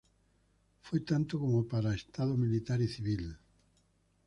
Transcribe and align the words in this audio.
Fue 0.79 1.01
tanto 1.01 1.37
como 1.37 1.67
para 1.67 1.93
estado 1.93 2.35
militar 2.35 2.81
y 2.81 2.87
civil. 2.87 3.37